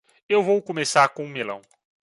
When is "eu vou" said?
0.27-0.59